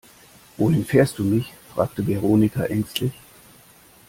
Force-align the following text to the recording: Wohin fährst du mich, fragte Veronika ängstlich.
Wohin 0.57 0.83
fährst 0.83 1.19
du 1.19 1.23
mich, 1.23 1.53
fragte 1.75 2.07
Veronika 2.07 2.63
ängstlich. 2.63 3.11